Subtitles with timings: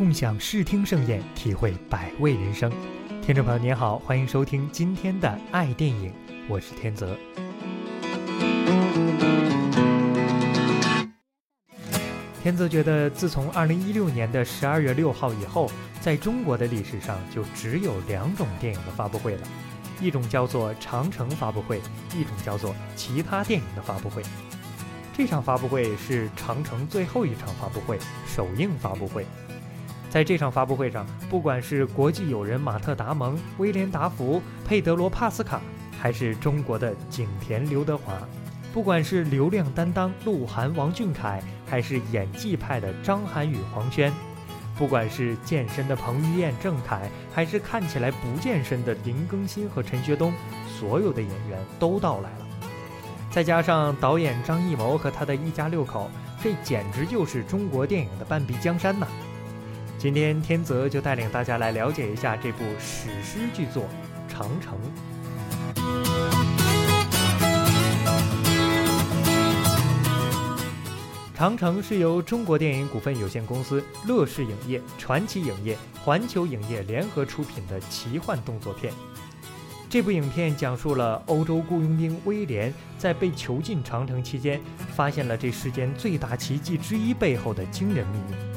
[0.00, 2.72] 共享视听盛宴，体会百味人生。
[3.20, 6.10] 听众朋友您好，欢迎收听今天的爱电影，
[6.48, 7.14] 我是天泽。
[12.42, 15.70] 天泽觉得，自从2016年的12月6号以后，
[16.00, 19.46] 在中国的历史上就只有两种电影的发布会了，
[20.00, 21.78] 一种叫做长城发布会，
[22.14, 24.22] 一种叫做其他电影的发布会。
[25.14, 29.26] 这场发布会是长城最后一场发布会，首映发布会。
[30.10, 35.60] 在这场发布会上，不管是国际友人马特·达蒙、威廉·达福、佩德罗·帕斯卡，
[36.00, 38.14] 还是中国的景甜、刘德华，
[38.72, 44.12] 不管是流量担当鹿晗、王俊凯，还是演技派的张涵予、黄轩，
[44.76, 50.32] 不管是健身的彭于晏、郑恺，还是看起来不健身的林更新和陈学冬，
[50.66, 52.46] 所有的演员都到来了。
[53.30, 56.10] 再加上导演张艺谋和他的一家六口，
[56.42, 59.06] 这简直就是中国电影的半壁江山呐！
[60.00, 63.82] 今天天泽就带领大家来了解一下这部史诗巨作
[64.32, 64.74] 《长城》。
[71.34, 78.94] 长城是由中国电影股份有限公司、乐视影业、传奇影业、环球影业联合出品的奇幻动作片。
[79.90, 84.58] 这部影片讲述了欧洲雇佣兵威廉在被囚禁长城期间，
[84.96, 88.49] 发现了这世间最大奇迹之一背后的惊人秘密。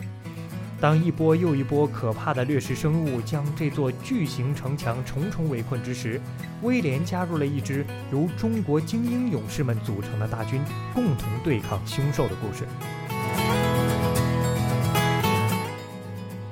[0.84, 6.20] 当一波又一波可怕的掠食生物将这座巨型城墙重重围困之时，
[6.62, 10.62] 威廉加入了一支由中国精英勇士们组成的大军，
[10.94, 12.68] 共同对抗凶兽的故事。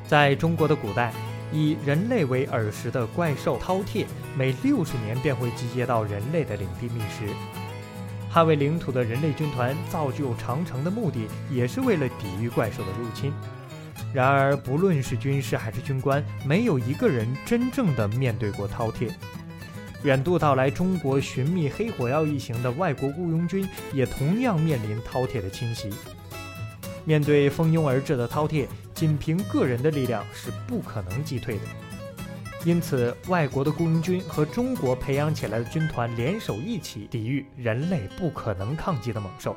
[0.08, 1.12] 在中国的古代，
[1.52, 4.06] 以人类为饵食的怪兽饕餮，
[4.38, 7.26] 每六十年便会集结到人类的领地觅食。
[8.34, 13.34] 捍卫领土的人类军团造就长城的目的，也是为了抵御怪兽的入侵。
[14.14, 19.10] 然而，不论是军士还是军官，没有一个人真正的面对过饕餮。
[20.04, 25.90] 远渡到来中国寻觅黑火药一行的外国雇佣军，也同样面临饕餮的侵袭。
[27.06, 31.62] 面对蜂拥而至的饕餮，仅凭个人的力量是不可能击退的。
[32.66, 39.56] 因此，外国的雇佣军和中国培养起来的军团联手一起，抵御人类不可能抗击的猛兽。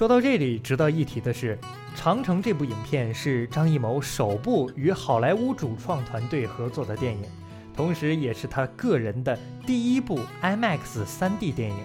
[0.00, 1.54] 说到这里，值得一提的是，
[1.94, 7.28] 《长城》这部影片是张艺谋首部与好莱坞主创团队合作的电影，
[7.76, 11.76] 同时也是他个人的第一部 IMAX 3D 电影。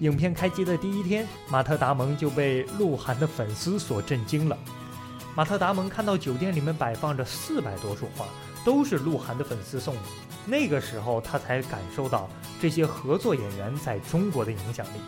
[0.00, 4.58] 影片开机的第一天，马特·达蒙就被鹿晗的粉丝所震惊了。
[5.36, 8.26] 马特·达蒙看到酒店里面摆放着四百多束花，
[8.64, 10.00] 都是鹿晗的粉丝送的，
[10.44, 12.28] 那个时候他才感受到
[12.60, 14.98] 这些合作演员在中国的影响力。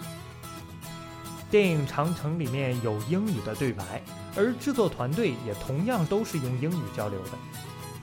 [1.48, 4.02] 电影《长城》里面有英语的对白，
[4.36, 7.30] 而制作团队也同样都是用英语交流的。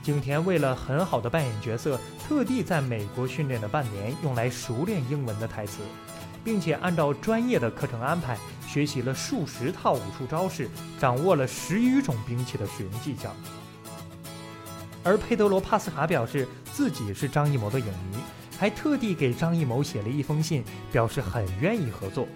[0.02, 5.80] 景甜为了很好的扮演角色，特地在美国训练了半年，用来熟练英文的台词，
[6.42, 13.30] 并且按照专业的课程安排，学习了数十套武术招式，掌握了十余种兵器的使用技巧。
[15.02, 18.16] 而佩德罗·帕斯卡表示自己是张艺谋的影迷，
[18.58, 22.26] 还特地给张艺谋写了一封信，表示很愿意合作。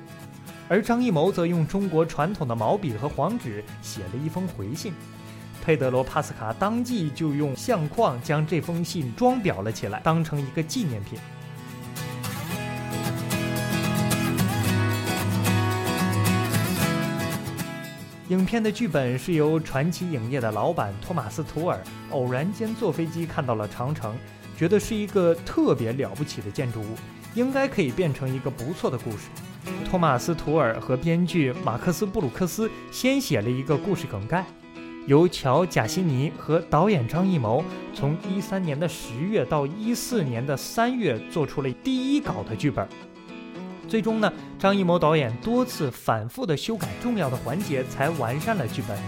[0.68, 4.92] 而张艺谋则用中国传统的毛笔和黄纸写了一封回信，
[5.64, 11.18] 佩德罗·帕斯卡当即就用相框将这封信装裱了起来，当成一个纪念品。
[18.28, 24.14] 影片的剧本是由传奇影业的老板托马斯·图尔偶然间坐飞机看到了长城，
[24.54, 26.94] 觉得是一个特别了不起的建筑物，
[27.34, 29.28] 应该可以变成一个不错的故事。
[29.88, 34.44] 托马斯·图尔和编剧马克思·布鲁克斯先写了一个故事梗概，
[35.06, 37.64] 由乔·贾西尼和导演张艺谋
[37.94, 42.86] 从一三年的十月到一四年的三月做出了第一稿的剧本。
[43.88, 48.96] 最终呢，张艺谋导演多次反复的修改重要的环节，才完善了剧本。《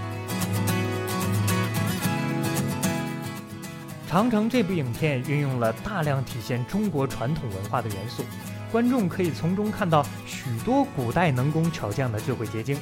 [4.08, 8.24] 长城》这部影片运用了大量体现中国传统文化的元素。
[8.70, 12.76] 观众可以从中看到许多古代能工巧匠的智慧结晶。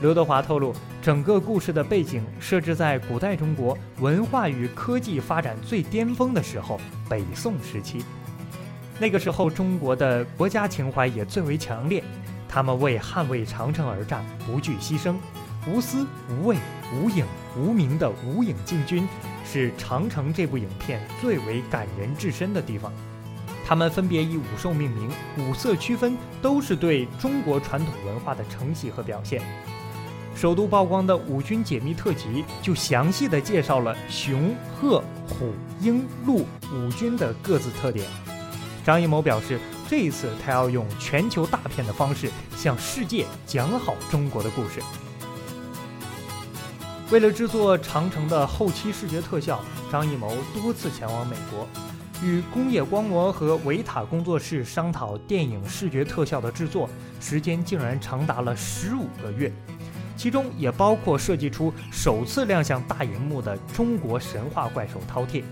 [0.00, 8.04] 刘德华透露，《整个故事的背景设置在古代中国文化与科技发展最巅峰的时候——北宋时期。
[8.98, 12.02] 那个时候，中国的国家情怀也最为强烈，
[12.48, 15.16] 他们为捍卫长城而战，不惧牺牲，
[15.66, 16.56] 无私无畏
[16.94, 17.24] 无影
[17.56, 19.06] 无名的无影进军，
[19.44, 22.92] 是《长城》这部影片最为感人至深的地方。
[23.68, 29.42] 他们分别以五兽命名，五色区分，都是对中国传统文化的承袭和表现。
[30.36, 38.06] 首度曝光的五军解密特辑就详细的介绍了熊、鹤、虎、鹰、鹿五军的各自特点。
[38.84, 39.58] 张艺谋表示，
[39.88, 44.80] 这一次他要用全球大片的方式向世界讲好中国的故事。
[47.10, 49.60] 为了制作《长城》的后期视觉特效，
[49.90, 51.66] 张艺谋多次前往美国。
[52.22, 56.88] 与工业光魔和维塔工作室商讨电影视觉特效的制作
[57.20, 59.52] 时间，竟然长达了十五个月，
[60.16, 65.44] 其中也包括设计出首次亮相大荧幕的中国神话怪兽饕餮。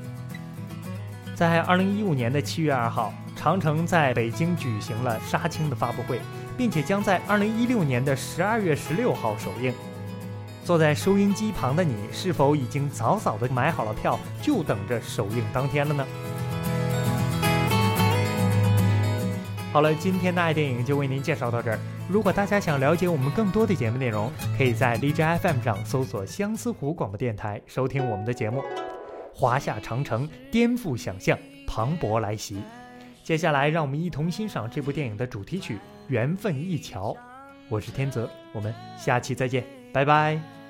[1.35, 6.21] 在二零一五年的七月二号，长城在北京举行了杀青的发布会，
[6.57, 9.75] 并且将在二零一六年的十二月十六号首映。
[10.65, 16.07] 坐在收音机旁的你，是否已经早早的买好了票，就等着首映当天了呢？
[19.75, 21.77] 好了，今天的爱电影就为您介绍到这儿。
[22.09, 28.63] 如果大家想了解我们更多的节目内容，可以在荔枝 FM 上搜索相思湖广播电台收听我们的节目。
[29.35, 31.37] 华夏长城颠覆想象，
[31.67, 32.59] 磅礴来袭。
[33.25, 35.75] 接下来，让我们一同欣赏这部电影的主题曲
[36.07, 37.11] 《缘分一桥》。
[37.69, 40.64] 我是天泽，我们下期再见，拜拜。